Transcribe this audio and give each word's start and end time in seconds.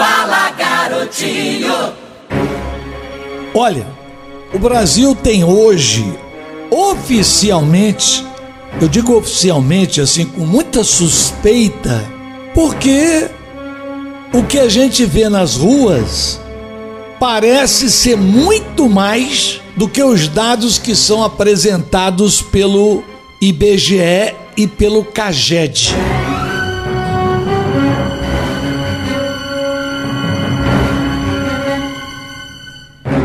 Fala 0.00 0.50
garotinho. 0.52 1.92
Olha, 3.54 3.86
o 4.50 4.58
Brasil 4.58 5.14
tem 5.14 5.44
hoje, 5.44 6.18
oficialmente, 6.70 8.24
eu 8.80 8.88
digo 8.88 9.14
oficialmente 9.14 10.00
assim, 10.00 10.24
com 10.24 10.46
muita 10.46 10.82
suspeita, 10.82 12.02
porque 12.54 13.28
o 14.32 14.42
que 14.42 14.58
a 14.58 14.70
gente 14.70 15.04
vê 15.04 15.28
nas 15.28 15.56
ruas 15.56 16.40
parece 17.18 17.90
ser 17.90 18.16
muito 18.16 18.88
mais 18.88 19.60
do 19.76 19.86
que 19.86 20.02
os 20.02 20.28
dados 20.28 20.78
que 20.78 20.96
são 20.96 21.22
apresentados 21.22 22.40
pelo 22.40 23.04
IBGE 23.38 24.34
e 24.56 24.66
pelo 24.66 25.04
CAGED. 25.04 25.94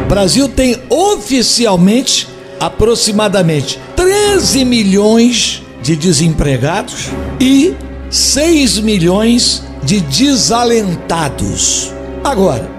O 0.05 0.07
Brasil 0.07 0.47
tem 0.47 0.79
oficialmente 0.87 2.27
aproximadamente 2.59 3.79
13 3.95 4.63
milhões 4.63 5.63
de 5.81 5.95
desempregados 5.95 7.07
e 7.41 7.73
6 8.11 8.81
milhões 8.81 9.63
de 9.81 10.01
desalentados. 10.01 11.91
Agora, 12.23 12.69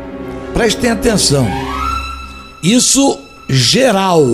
prestem 0.55 0.91
atenção. 0.91 1.49
Isso 2.63 3.19
geral. 3.49 4.25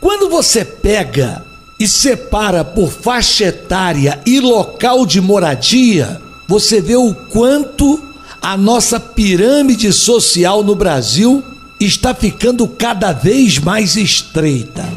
Quando 0.00 0.28
você 0.28 0.64
pega 0.64 1.44
e 1.78 1.86
separa 1.86 2.64
por 2.64 2.90
faixa 2.90 3.44
etária 3.44 4.20
e 4.26 4.40
local 4.40 5.06
de 5.06 5.20
moradia, 5.20 6.20
você 6.48 6.80
vê 6.80 6.96
o 6.96 7.14
quanto 7.14 8.02
a 8.42 8.56
nossa 8.56 8.98
pirâmide 8.98 9.92
social 9.92 10.64
no 10.64 10.74
Brasil 10.74 11.51
está 11.84 12.14
ficando 12.14 12.68
cada 12.68 13.12
vez 13.12 13.58
mais 13.58 13.96
estreita. 13.96 14.88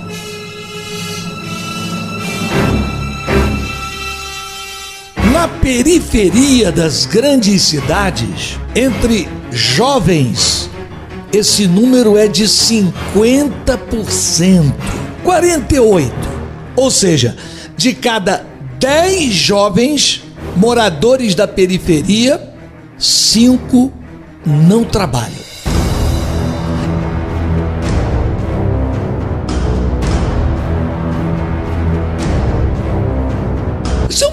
Na 5.32 5.48
periferia 5.48 6.72
das 6.72 7.06
grandes 7.06 7.64
cidades, 7.64 8.60
entre 8.76 9.28
jovens, 9.52 10.70
esse 11.34 11.68
número 11.68 12.16
é 12.18 12.28
de 12.28 12.46
50%, 12.46 14.74
48. 15.24 16.14
Ou 16.76 16.92
seja, 16.92 17.36
de 17.76 17.94
cada 17.94 18.46
10 18.80 19.34
jovens 19.34 20.22
moradores 20.56 21.34
da 21.36 21.48
periferia, 21.48 22.42
5 22.98 23.92
não 24.46 24.84
trabalham. 24.84 25.55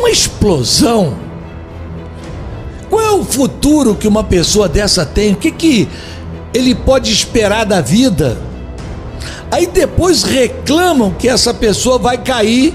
Uma 0.03 0.11
explosão. 0.11 1.15
Qual 2.91 3.01
é 3.01 3.13
o 3.13 3.25
futuro 3.25 3.95
que 3.95 4.09
uma 4.09 4.25
pessoa 4.25 4.69
dessa 4.69 5.07
tem? 5.07 5.33
O 5.33 5.37
que, 5.37 5.53
que 5.53 5.89
ele 6.53 6.75
pode 6.75 7.13
esperar 7.13 7.65
da 7.65 7.81
vida? 7.81 8.37
Aí 9.51 9.67
depois 9.67 10.25
reclamam 10.25 11.13
que 11.13 11.29
essa 11.29 11.55
pessoa 11.55 11.99
vai 11.99 12.19
cair 12.19 12.75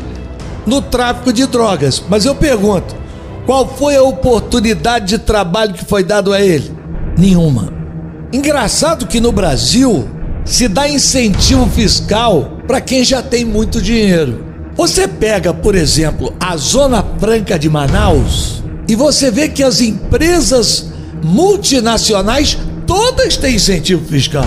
no 0.66 0.81
tráfico 0.81 1.34
de 1.34 1.45
drogas. 1.45 2.02
Mas 2.08 2.25
eu 2.25 2.34
pergunto: 2.34 2.95
qual 3.45 3.67
foi 3.67 3.97
a 3.97 4.03
oportunidade 4.03 5.08
de 5.08 5.19
trabalho 5.19 5.73
que 5.73 5.84
foi 5.84 6.03
dado 6.03 6.31
a 6.31 6.39
ele? 6.41 6.72
Nenhuma. 7.17 7.73
Engraçado 8.31 9.06
que 9.06 9.19
no 9.19 9.34
Brasil 9.34 10.08
se 10.45 10.67
dá 10.67 10.88
incentivo 10.88 11.67
fiscal 11.67 12.53
para 12.66 12.80
quem 12.80 13.03
já 13.03 13.22
tem 13.22 13.44
muito 13.44 13.81
dinheiro. 13.81 14.47
Você 14.78 15.07
pega, 15.07 15.52
por 15.56 15.74
exemplo, 15.74 16.31
a 16.40 16.56
Zona 16.56 17.03
Franca 17.19 17.57
de 17.57 17.68
Manaus 17.68 18.62
e 18.88 18.96
você 18.96 19.31
vê 19.31 19.50
que 19.50 19.63
as 19.63 19.81
empresas 19.81 20.90
multinacionais 21.24 22.56
todas 22.85 23.35
têm 23.38 23.56
incentivo 23.56 24.06
fiscal. 24.06 24.46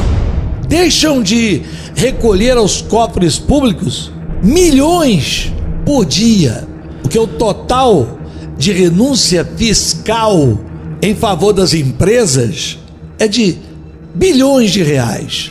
Deixam 0.69 1.21
de 1.21 1.63
recolher 1.97 2.57
aos 2.57 2.81
cofres 2.81 3.41
públicos 3.41 4.13
milhões 4.41 5.53
por 5.85 6.07
dia, 6.07 6.67
porque 7.03 7.19
o 7.19 7.27
total 7.27 8.21
de 8.57 8.71
renúncia 8.71 9.45
fiscal 9.45 10.61
em 11.03 11.15
favor 11.15 11.53
das 11.53 11.75
empresas 11.75 12.79
é 13.19 13.27
de 13.27 13.59
bilhões 14.15 14.71
de 14.71 14.83
reais. 14.85 15.51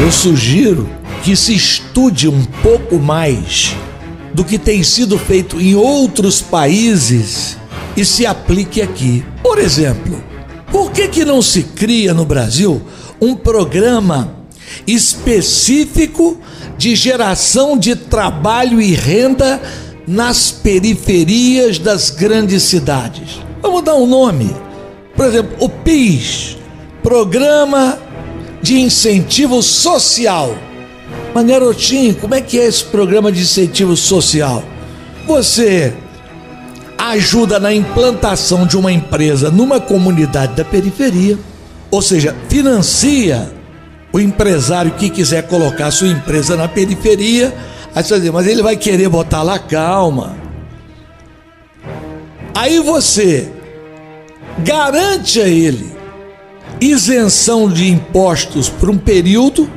Eu 0.00 0.12
sugiro 0.12 0.88
que 1.24 1.34
se 1.34 1.54
estude 1.54 2.28
um 2.28 2.44
pouco 2.62 2.98
mais 2.98 3.74
do 4.32 4.44
que 4.44 4.56
tem 4.56 4.82
sido 4.84 5.18
feito 5.18 5.60
em 5.60 5.74
outros 5.74 6.40
países 6.40 7.56
e 7.96 8.04
se 8.04 8.24
aplique 8.24 8.80
aqui. 8.80 9.24
Por 9.42 9.58
exemplo, 9.58 10.22
por 10.70 10.92
que 10.92 11.08
que 11.08 11.24
não 11.24 11.42
se 11.42 11.64
cria 11.64 12.14
no 12.14 12.24
Brasil 12.24 12.80
um 13.20 13.34
programa 13.34 14.34
específico 14.86 16.40
de 16.76 16.94
geração 16.94 17.76
de 17.76 17.96
trabalho 17.96 18.80
e 18.80 18.94
renda 18.94 19.60
nas 20.06 20.52
periferias 20.52 21.78
das 21.78 22.10
grandes 22.10 22.62
cidades? 22.62 23.40
Vamos 23.60 23.82
dar 23.82 23.96
um 23.96 24.06
nome. 24.06 24.54
Por 25.16 25.26
exemplo, 25.26 25.56
o 25.58 25.68
PIS, 25.68 26.56
Programa 27.02 27.98
de 28.62 28.80
Incentivo 28.80 29.62
Social. 29.62 30.56
Mas 31.34 31.46
garotinho, 31.46 32.14
como 32.14 32.34
é 32.34 32.40
que 32.40 32.58
é 32.58 32.66
esse 32.66 32.84
programa 32.84 33.30
de 33.30 33.40
incentivo 33.40 33.96
social? 33.96 34.62
Você 35.26 35.92
ajuda 36.96 37.60
na 37.60 37.72
implantação 37.72 38.66
de 38.66 38.76
uma 38.76 38.90
empresa 38.90 39.50
numa 39.50 39.80
comunidade 39.80 40.54
da 40.54 40.64
periferia, 40.64 41.38
ou 41.90 42.02
seja, 42.02 42.34
financia 42.48 43.52
o 44.12 44.18
empresário 44.18 44.92
que 44.92 45.10
quiser 45.10 45.46
colocar 45.46 45.90
sua 45.90 46.08
empresa 46.08 46.56
na 46.56 46.66
periferia. 46.66 47.54
Aí 47.94 48.02
você 48.02 48.30
mas 48.30 48.46
ele 48.46 48.62
vai 48.62 48.76
querer 48.76 49.08
botar 49.08 49.42
lá, 49.42 49.58
calma. 49.58 50.36
Aí 52.54 52.80
você 52.80 53.50
garante 54.64 55.40
a 55.40 55.48
ele 55.48 55.97
isenção 56.80 57.70
de 57.70 57.88
impostos 57.88 58.68
por 58.68 58.88
um 58.90 58.98
período, 58.98 59.70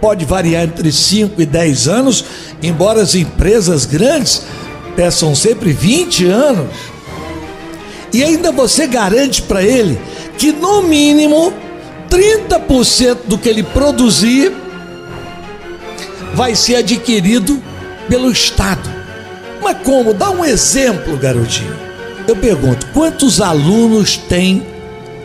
pode 0.00 0.24
variar 0.24 0.64
entre 0.64 0.92
5 0.92 1.40
e 1.40 1.46
10 1.46 1.88
anos, 1.88 2.24
embora 2.62 3.02
as 3.02 3.14
empresas 3.14 3.84
grandes 3.84 4.42
peçam 4.94 5.34
sempre 5.34 5.72
20 5.72 6.26
anos. 6.26 6.70
E 8.12 8.22
ainda 8.22 8.50
você 8.52 8.86
garante 8.86 9.42
para 9.42 9.62
ele 9.62 9.98
que 10.38 10.52
no 10.52 10.82
mínimo 10.82 11.52
30% 12.08 13.18
do 13.26 13.36
que 13.36 13.48
ele 13.48 13.62
produzir 13.62 14.52
vai 16.34 16.54
ser 16.54 16.76
adquirido 16.76 17.62
pelo 18.08 18.30
Estado. 18.30 18.88
Mas 19.62 19.78
como? 19.82 20.14
Dá 20.14 20.30
um 20.30 20.44
exemplo, 20.44 21.16
garotinho. 21.16 21.76
Eu 22.28 22.36
pergunto: 22.36 22.86
quantos 22.92 23.40
alunos 23.40 24.16
tem, 24.16 24.66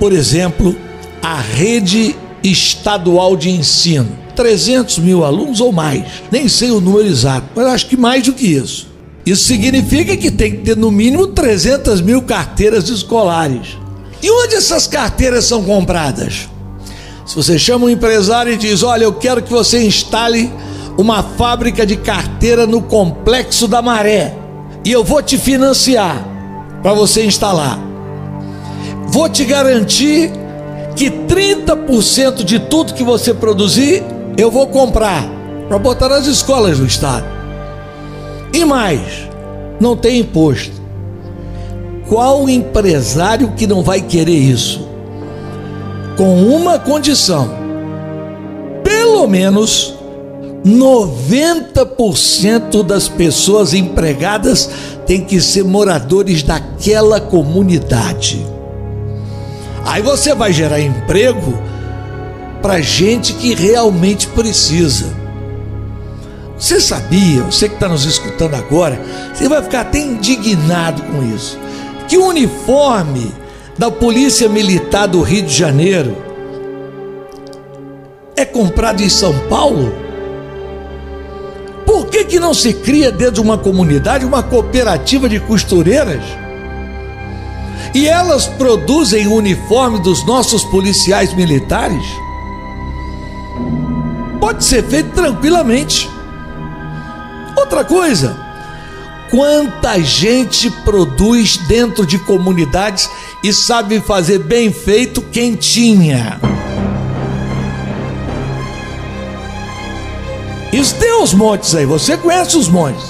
por 0.01 0.13
exemplo, 0.13 0.75
a 1.21 1.35
rede 1.39 2.15
estadual 2.43 3.37
de 3.37 3.51
ensino? 3.51 4.17
300 4.35 4.97
mil 4.97 5.23
alunos 5.23 5.61
ou 5.61 5.71
mais. 5.71 6.03
Nem 6.31 6.49
sei 6.49 6.71
o 6.71 6.81
número 6.81 7.07
exato, 7.07 7.45
mas 7.55 7.67
acho 7.67 7.85
que 7.85 7.95
mais 7.95 8.23
do 8.23 8.33
que 8.33 8.47
isso. 8.47 8.87
Isso 9.23 9.43
significa 9.43 10.17
que 10.17 10.31
tem 10.31 10.53
que 10.53 10.63
ter 10.63 10.75
no 10.75 10.89
mínimo 10.89 11.27
300 11.27 12.01
mil 12.01 12.23
carteiras 12.23 12.89
escolares. 12.89 13.77
E 14.23 14.31
onde 14.31 14.55
essas 14.55 14.87
carteiras 14.87 15.45
são 15.45 15.63
compradas? 15.63 16.49
Se 17.23 17.35
você 17.35 17.59
chama 17.59 17.85
um 17.85 17.89
empresário 17.89 18.51
e 18.51 18.57
diz: 18.57 18.81
Olha, 18.81 19.03
eu 19.03 19.13
quero 19.13 19.43
que 19.43 19.51
você 19.51 19.85
instale 19.85 20.51
uma 20.97 21.21
fábrica 21.21 21.85
de 21.85 21.95
carteira 21.95 22.65
no 22.65 22.81
complexo 22.81 23.67
da 23.67 23.83
Maré 23.83 24.35
e 24.83 24.91
eu 24.91 25.03
vou 25.03 25.21
te 25.21 25.37
financiar 25.37 26.27
para 26.81 26.91
você 26.91 27.23
instalar. 27.23 27.90
Vou 29.11 29.27
te 29.27 29.43
garantir 29.43 30.31
que 30.95 31.09
30% 31.09 32.45
de 32.45 32.59
tudo 32.59 32.93
que 32.93 33.03
você 33.03 33.33
produzir 33.33 34.01
eu 34.37 34.49
vou 34.49 34.67
comprar 34.67 35.29
para 35.67 35.77
botar 35.77 36.07
nas 36.07 36.27
escolas 36.27 36.79
do 36.79 36.85
estado. 36.85 37.25
E 38.53 38.63
mais, 38.63 39.27
não 39.81 39.97
tem 39.97 40.19
imposto. 40.19 40.79
Qual 42.07 42.49
empresário 42.49 43.51
que 43.51 43.67
não 43.67 43.83
vai 43.83 43.99
querer 43.99 44.37
isso? 44.37 44.87
Com 46.15 46.45
uma 46.45 46.79
condição: 46.79 47.49
pelo 48.81 49.27
menos 49.27 49.93
90% 50.65 52.81
das 52.81 53.09
pessoas 53.09 53.73
empregadas 53.73 54.69
têm 55.05 55.25
que 55.25 55.41
ser 55.41 55.65
moradores 55.65 56.43
daquela 56.43 57.19
comunidade. 57.19 58.60
Aí 59.85 60.01
você 60.01 60.33
vai 60.33 60.53
gerar 60.53 60.79
emprego 60.79 61.61
para 62.61 62.79
gente 62.81 63.33
que 63.33 63.53
realmente 63.53 64.27
precisa. 64.27 65.21
Você 66.57 66.79
sabia, 66.79 67.41
você 67.43 67.67
que 67.67 67.73
está 67.73 67.89
nos 67.89 68.05
escutando 68.05 68.53
agora, 68.53 69.01
você 69.33 69.49
vai 69.49 69.63
ficar 69.63 69.81
até 69.81 69.97
indignado 69.97 71.01
com 71.03 71.23
isso, 71.23 71.57
que 72.07 72.17
o 72.17 72.27
uniforme 72.27 73.31
da 73.77 73.89
Polícia 73.89 74.47
Militar 74.47 75.07
do 75.07 75.21
Rio 75.21 75.41
de 75.41 75.53
Janeiro 75.53 76.15
é 78.35 78.45
comprado 78.45 79.01
em 79.01 79.09
São 79.09 79.33
Paulo? 79.49 79.91
Por 81.83 82.05
que, 82.05 82.23
que 82.25 82.39
não 82.39 82.53
se 82.53 82.73
cria 82.73 83.11
dentro 83.11 83.33
de 83.33 83.41
uma 83.41 83.57
comunidade 83.57 84.23
uma 84.23 84.43
cooperativa 84.43 85.27
de 85.27 85.39
costureiras? 85.39 86.23
E 87.93 88.07
elas 88.07 88.47
produzem 88.47 89.27
o 89.27 89.33
uniforme 89.33 89.99
dos 89.99 90.25
nossos 90.25 90.63
policiais 90.63 91.33
militares? 91.33 92.03
Pode 94.39 94.63
ser 94.63 94.83
feito 94.83 95.09
tranquilamente. 95.11 96.09
Outra 97.57 97.83
coisa, 97.83 98.37
quanta 99.29 99.99
gente 100.01 100.69
produz 100.83 101.57
dentro 101.67 102.05
de 102.05 102.17
comunidades 102.19 103.09
e 103.43 103.51
sabe 103.51 103.99
fazer 103.99 104.39
bem 104.39 104.71
feito 104.71 105.21
quentinha. 105.21 106.39
Isso 110.71 110.95
tem 110.95 111.21
os 111.21 111.33
montes 111.33 111.75
aí, 111.75 111.85
você 111.85 112.15
conhece 112.15 112.55
os 112.55 112.69
montes. 112.69 113.03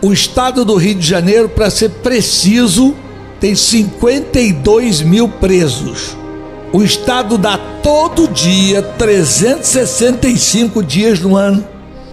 O 0.00 0.12
estado 0.12 0.64
do 0.64 0.76
Rio 0.76 0.94
de 0.94 1.06
Janeiro, 1.06 1.48
para 1.48 1.70
ser 1.70 1.90
preciso, 1.90 2.96
tem 3.40 3.54
52 3.54 5.02
mil 5.02 5.28
presos. 5.28 6.16
O 6.72 6.82
estado 6.82 7.38
dá 7.38 7.56
todo 7.82 8.26
dia 8.28 8.82
365 8.82 10.82
dias 10.82 11.20
no 11.20 11.36
ano, 11.36 11.64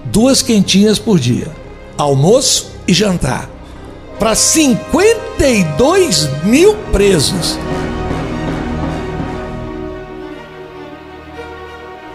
duas 0.05 0.41
quentinhas 0.41 0.97
por 0.97 1.19
dia, 1.19 1.49
almoço 1.97 2.71
e 2.87 2.93
jantar, 2.93 3.49
para 4.17 4.33
52 4.33 6.29
mil 6.45 6.73
presos. 6.91 7.59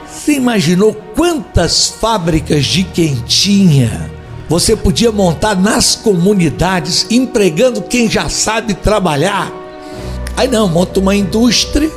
Você 0.07 0.33
imaginou 0.33 0.95
quantas 1.15 1.89
fábricas 1.89 2.65
de 2.65 2.85
quentinha 2.85 4.11
você 4.51 4.75
podia 4.75 5.13
montar 5.13 5.55
nas 5.55 5.95
comunidades, 5.95 7.07
empregando 7.09 7.83
quem 7.83 8.11
já 8.11 8.29
sabe 8.29 8.75
trabalhar? 8.75 9.49
Aí 10.37 10.49
não, 10.49 10.67
monta 10.67 10.99
uma 10.99 11.15
indústria 11.15 11.89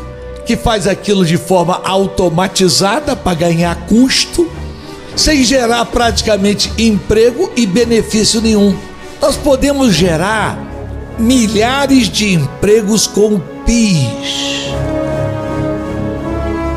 que 0.46 0.56
faz 0.56 0.86
aquilo 0.86 1.26
de 1.26 1.36
forma 1.36 1.82
automatizada 1.84 3.16
para 3.16 3.34
ganhar 3.34 3.76
custo, 3.88 4.48
sem 5.16 5.44
gerar 5.44 5.84
praticamente 5.86 6.72
emprego 6.78 7.52
e 7.56 7.66
benefício 7.66 8.40
nenhum. 8.40 8.78
Nós 9.20 9.36
podemos 9.36 9.92
gerar 9.96 10.56
milhares 11.18 12.08
de 12.08 12.36
empregos 12.36 13.08
com 13.08 13.40
PIS. 13.66 14.68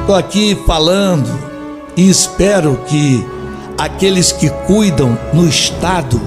Estou 0.01 0.15
aqui 0.15 0.57
falando 0.67 1.29
e 1.95 2.09
espero 2.09 2.81
que 2.87 3.36
aqueles 3.79 4.33
que 4.33 4.49
cuidam 4.67 5.19
no 5.33 5.49
Estado 5.49 6.21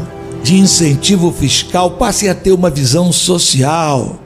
de 0.44 0.56
incentivo 0.56 1.32
fiscal 1.32 1.92
passem 1.92 2.30
a 2.30 2.36
ter 2.36 2.52
uma 2.52 2.70
visão 2.70 3.12
social. 3.12 4.20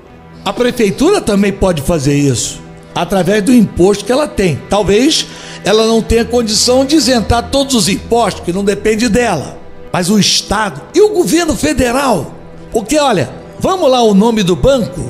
A 0.45 0.51
prefeitura 0.51 1.21
também 1.21 1.51
pode 1.51 1.81
fazer 1.81 2.15
isso, 2.15 2.61
através 2.93 3.41
do 3.43 3.53
imposto 3.53 4.05
que 4.05 4.11
ela 4.11 4.27
tem. 4.27 4.61
Talvez 4.69 5.25
ela 5.63 5.87
não 5.87 6.01
tenha 6.01 6.25
condição 6.25 6.85
de 6.85 6.95
isentar 6.95 7.49
todos 7.49 7.75
os 7.75 7.89
impostos, 7.89 8.43
que 8.43 8.53
não 8.53 8.63
depende 8.63 9.07
dela, 9.07 9.57
mas 9.91 10.09
o 10.09 10.19
Estado 10.19 10.81
e 10.93 11.01
o 11.01 11.09
governo 11.09 11.55
federal. 11.55 12.33
Porque, 12.71 12.97
olha, 12.97 13.29
vamos 13.59 13.89
lá 13.89 14.01
o 14.03 14.13
nome 14.13 14.43
do 14.43 14.55
banco: 14.55 15.09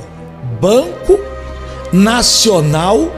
Banco 0.62 1.20
Nacional 1.92 3.12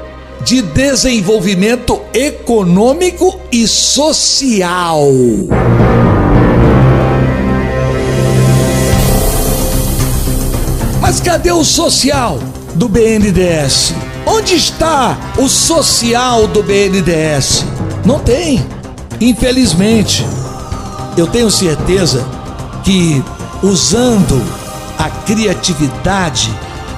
de 0.45 0.61
desenvolvimento 0.61 1.99
econômico 2.13 3.39
e 3.51 3.67
social. 3.67 5.03
Mas 11.01 11.19
cadê 11.19 11.51
o 11.51 11.63
social 11.63 12.37
do 12.75 12.87
BNDES? 12.87 13.95
Onde 14.23 14.53
está 14.53 15.17
o 15.35 15.49
social 15.49 16.45
do 16.45 16.61
BNDES? 16.61 17.65
Não 18.05 18.19
tem, 18.19 18.63
infelizmente. 19.19 20.23
Eu 21.17 21.25
tenho 21.25 21.49
certeza 21.49 22.23
que 22.83 23.23
usando 23.63 24.39
a 24.99 25.09
criatividade, 25.09 26.53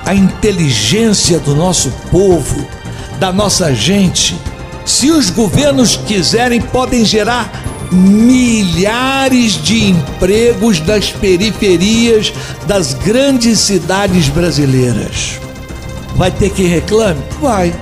a 0.06 0.14
inteligência 0.14 1.40
do 1.40 1.56
nosso 1.56 1.90
povo, 2.12 2.77
da 3.20 3.32
nossa 3.32 3.74
gente, 3.74 4.40
se 4.86 5.12
os 5.12 5.30
governos 5.30 5.98
quiserem, 5.98 6.62
podem 6.62 7.04
gerar 7.04 7.52
milhares 7.92 9.54
de 9.62 9.90
empregos 9.90 10.80
das 10.80 11.10
periferias 11.10 12.34
das 12.66 12.94
grandes 12.94 13.60
cidades 13.60 14.30
brasileiras. 14.30 15.40
Vai 16.16 16.32
ter 16.32 16.50
quem 16.50 16.68
reclame? 16.68 17.22
Vai. 17.42 17.74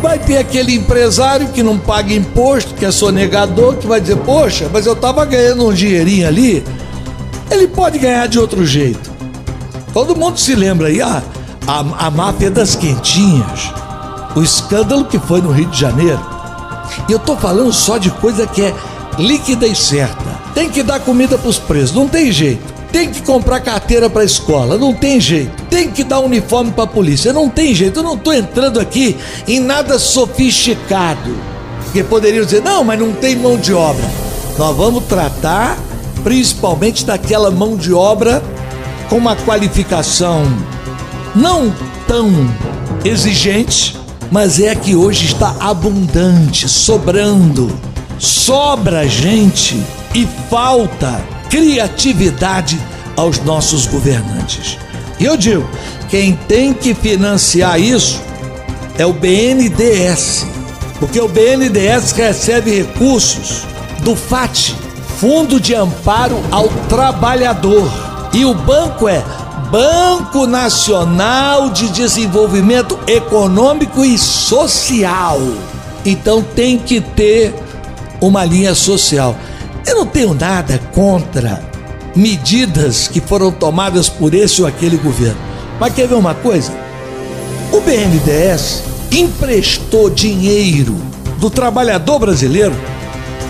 Vai 0.00 0.18
ter 0.18 0.38
aquele 0.38 0.74
empresário 0.74 1.48
que 1.48 1.62
não 1.62 1.78
paga 1.78 2.12
imposto, 2.12 2.74
que 2.74 2.84
é 2.84 2.90
sonegador, 2.90 3.76
que 3.76 3.86
vai 3.86 4.00
dizer: 4.00 4.16
Poxa, 4.16 4.68
mas 4.72 4.84
eu 4.84 4.94
estava 4.94 5.24
ganhando 5.24 5.68
um 5.68 5.72
dinheirinho 5.72 6.26
ali. 6.26 6.64
Ele 7.50 7.68
pode 7.68 7.98
ganhar 7.98 8.26
de 8.26 8.38
outro 8.38 8.66
jeito. 8.66 9.10
Todo 9.92 10.16
mundo 10.16 10.38
se 10.38 10.54
lembra 10.54 10.88
aí, 10.88 11.00
ah, 11.00 11.22
a, 11.66 12.06
a 12.06 12.10
máfia 12.10 12.50
das 12.50 12.74
quentinhas 12.74 13.81
o 14.34 14.42
escândalo 14.42 15.04
que 15.04 15.18
foi 15.18 15.40
no 15.40 15.50
Rio 15.50 15.66
de 15.66 15.78
Janeiro. 15.78 16.20
E 17.08 17.12
eu 17.12 17.18
estou 17.18 17.36
falando 17.36 17.72
só 17.72 17.98
de 17.98 18.10
coisa 18.10 18.46
que 18.46 18.62
é 18.62 18.74
líquida 19.18 19.66
e 19.66 19.74
certa. 19.74 20.40
Tem 20.54 20.68
que 20.68 20.82
dar 20.82 21.00
comida 21.00 21.38
para 21.38 21.48
os 21.48 21.58
presos, 21.58 21.94
não 21.94 22.08
tem 22.08 22.30
jeito. 22.30 22.72
Tem 22.92 23.10
que 23.10 23.22
comprar 23.22 23.60
carteira 23.60 24.10
para 24.10 24.20
a 24.20 24.24
escola, 24.24 24.76
não 24.76 24.92
tem 24.92 25.18
jeito. 25.18 25.62
Tem 25.70 25.90
que 25.90 26.04
dar 26.04 26.20
uniforme 26.20 26.70
para 26.72 26.84
a 26.84 26.86
polícia, 26.86 27.32
não 27.32 27.48
tem 27.48 27.74
jeito. 27.74 28.00
Eu 28.00 28.02
não 28.02 28.14
estou 28.14 28.34
entrando 28.34 28.78
aqui 28.78 29.16
em 29.48 29.60
nada 29.60 29.98
sofisticado. 29.98 31.34
Porque 31.84 32.04
poderiam 32.04 32.44
dizer, 32.44 32.62
não, 32.62 32.84
mas 32.84 33.00
não 33.00 33.12
tem 33.12 33.34
mão 33.34 33.56
de 33.56 33.72
obra. 33.72 34.04
Nós 34.58 34.76
vamos 34.76 35.04
tratar 35.04 35.78
principalmente 36.22 37.04
daquela 37.04 37.50
mão 37.50 37.76
de 37.76 37.92
obra 37.92 38.42
com 39.08 39.16
uma 39.16 39.34
qualificação 39.36 40.44
não 41.34 41.74
tão 42.06 42.30
exigente, 43.04 43.98
mas 44.32 44.58
é 44.58 44.74
que 44.74 44.96
hoje 44.96 45.26
está 45.26 45.54
abundante, 45.60 46.66
sobrando. 46.66 47.70
Sobra 48.18 49.06
gente 49.06 49.78
e 50.14 50.26
falta 50.48 51.22
criatividade 51.50 52.80
aos 53.14 53.38
nossos 53.40 53.84
governantes. 53.84 54.78
E 55.20 55.26
eu 55.26 55.36
digo, 55.36 55.68
quem 56.08 56.32
tem 56.48 56.72
que 56.72 56.94
financiar 56.94 57.78
isso 57.78 58.22
é 58.96 59.04
o 59.04 59.12
BNDES, 59.12 60.46
porque 60.98 61.20
o 61.20 61.28
BNDES 61.28 62.12
recebe 62.12 62.74
recursos 62.74 63.64
do 64.02 64.16
FAT, 64.16 64.74
Fundo 65.18 65.60
de 65.60 65.74
Amparo 65.74 66.42
ao 66.50 66.68
Trabalhador, 66.88 67.86
e 68.32 68.46
o 68.46 68.54
banco 68.54 69.06
é 69.06 69.22
Banco 69.72 70.46
Nacional 70.46 71.70
de 71.70 71.88
Desenvolvimento 71.88 72.98
Econômico 73.06 74.04
e 74.04 74.18
Social. 74.18 75.40
Então 76.04 76.42
tem 76.42 76.76
que 76.76 77.00
ter 77.00 77.54
uma 78.20 78.44
linha 78.44 78.74
social. 78.74 79.34
Eu 79.86 79.96
não 79.96 80.04
tenho 80.04 80.34
nada 80.34 80.78
contra 80.92 81.58
medidas 82.14 83.08
que 83.08 83.18
foram 83.18 83.50
tomadas 83.50 84.10
por 84.10 84.34
esse 84.34 84.60
ou 84.60 84.68
aquele 84.68 84.98
governo. 84.98 85.40
Mas 85.80 85.94
quer 85.94 86.06
ver 86.06 86.16
uma 86.16 86.34
coisa? 86.34 86.70
O 87.72 87.80
BNDES 87.80 88.82
emprestou 89.10 90.10
dinheiro 90.10 91.00
do 91.38 91.48
trabalhador 91.48 92.18
brasileiro 92.18 92.74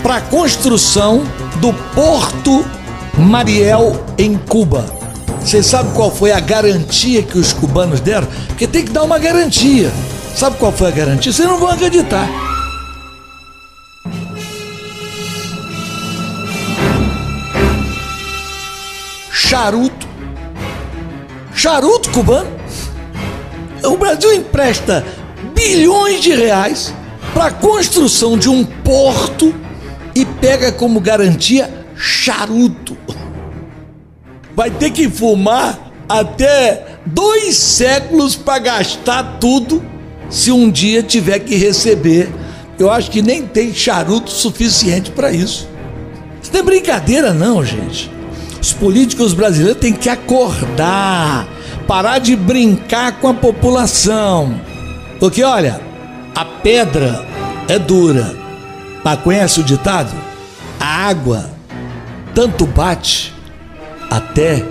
para 0.01 0.15
a 0.15 0.21
construção 0.21 1.25
do 1.59 1.73
Porto 1.93 2.65
Mariel 3.17 4.01
em 4.17 4.37
Cuba. 4.37 5.02
Vocês 5.43 5.65
sabem 5.65 5.93
qual 5.93 6.09
foi 6.09 6.31
a 6.31 6.39
garantia 6.39 7.21
que 7.21 7.37
os 7.37 7.51
cubanos 7.51 7.99
deram? 7.99 8.27
Porque 8.47 8.65
tem 8.65 8.85
que 8.85 8.91
dar 8.91 9.03
uma 9.03 9.19
garantia. 9.19 9.91
Sabe 10.35 10.57
qual 10.57 10.71
foi 10.71 10.87
a 10.87 10.91
garantia? 10.91 11.31
Vocês 11.31 11.47
não 11.47 11.59
vão 11.59 11.69
acreditar. 11.69 12.27
Charuto. 19.31 20.07
Charuto 21.53 22.09
cubano. 22.11 22.49
O 23.83 23.97
Brasil 23.97 24.33
empresta 24.33 25.05
bilhões 25.53 26.21
de 26.21 26.33
reais 26.33 26.93
para 27.33 27.47
a 27.47 27.51
construção 27.51 28.37
de 28.37 28.49
um 28.49 28.63
porto 28.63 29.53
e 30.15 30.25
pega 30.25 30.71
como 30.71 31.01
garantia 31.01 31.69
charuto. 31.95 32.97
Vai 34.55 34.69
ter 34.69 34.91
que 34.91 35.09
fumar 35.09 35.91
até 36.07 36.85
dois 37.05 37.55
séculos 37.55 38.35
para 38.35 38.59
gastar 38.59 39.37
tudo 39.39 39.83
se 40.29 40.51
um 40.51 40.69
dia 40.69 41.01
tiver 41.01 41.39
que 41.39 41.55
receber. 41.55 42.29
Eu 42.77 42.91
acho 42.91 43.09
que 43.09 43.21
nem 43.21 43.45
tem 43.45 43.73
charuto 43.73 44.31
suficiente 44.31 45.11
para 45.11 45.31
isso. 45.31 45.67
Isso 46.41 46.51
não 46.51 46.59
é 46.59 46.63
brincadeira, 46.63 47.33
não, 47.33 47.63
gente. 47.63 48.11
Os 48.61 48.73
políticos 48.73 49.33
brasileiros 49.33 49.79
têm 49.79 49.93
que 49.93 50.09
acordar, 50.09 51.47
parar 51.87 52.19
de 52.19 52.35
brincar 52.35 53.19
com 53.19 53.27
a 53.27 53.33
população. 53.33 54.59
Porque, 55.19 55.43
olha, 55.43 55.81
a 56.35 56.45
pedra 56.45 57.25
é 57.67 57.77
dura, 57.77 58.35
mas 59.03 59.19
conhece 59.21 59.59
o 59.59 59.63
ditado? 59.63 60.11
A 60.79 61.07
água 61.07 61.49
tanto 62.33 62.65
bate 62.65 63.33
até 64.13 64.63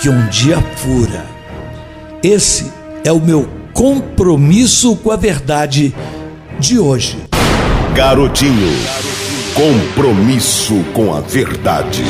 que 0.00 0.08
um 0.08 0.30
dia 0.30 0.58
fura. 0.76 1.26
Esse 2.22 2.72
é 3.04 3.12
o 3.12 3.20
meu 3.20 3.46
compromisso 3.74 4.96
com 4.96 5.10
a 5.10 5.16
verdade 5.16 5.94
de 6.58 6.78
hoje. 6.78 7.18
Garotinho, 7.94 8.70
compromisso 9.54 10.72
com 10.94 11.12
a 11.12 11.20
verdade. 11.20 12.02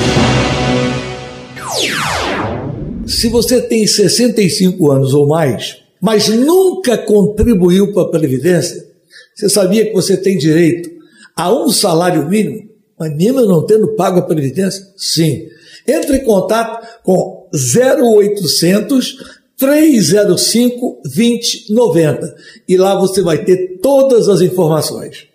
Se 3.06 3.28
você 3.28 3.60
tem 3.60 3.84
65 3.84 4.88
anos 4.92 5.14
ou 5.14 5.26
mais, 5.26 5.78
mas 6.00 6.28
nunca 6.28 6.96
contribuiu 6.96 7.92
para 7.92 8.02
a 8.02 8.08
Previdência, 8.08 8.86
você 9.34 9.48
sabia 9.48 9.86
que 9.86 9.92
você 9.92 10.16
tem 10.16 10.38
direito 10.38 10.88
a 11.34 11.52
um 11.52 11.70
salário 11.70 12.28
mínimo, 12.28 12.70
mas 12.96 13.16
mesmo 13.16 13.40
não 13.46 13.66
tendo 13.66 13.96
pago 13.96 14.20
a 14.20 14.22
Previdência? 14.22 14.80
Sim. 14.96 15.50
Entre 15.86 16.18
em 16.18 16.24
contato 16.24 16.86
com 17.02 17.48
0800 17.52 19.42
305 19.58 21.02
2090 21.04 22.36
e 22.68 22.76
lá 22.76 22.98
você 22.98 23.22
vai 23.22 23.44
ter 23.44 23.78
todas 23.80 24.28
as 24.28 24.40
informações. 24.40 25.31